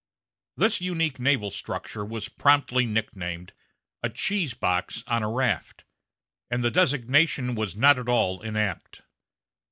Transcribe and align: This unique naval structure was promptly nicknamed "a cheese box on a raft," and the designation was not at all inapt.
This 0.57 0.81
unique 0.81 1.19
naval 1.19 1.51
structure 1.51 2.03
was 2.03 2.27
promptly 2.27 2.87
nicknamed 2.87 3.53
"a 4.01 4.09
cheese 4.09 4.55
box 4.55 5.03
on 5.05 5.21
a 5.21 5.29
raft," 5.29 5.85
and 6.49 6.63
the 6.63 6.71
designation 6.71 7.53
was 7.53 7.75
not 7.75 7.99
at 7.99 8.09
all 8.09 8.41
inapt. 8.41 9.03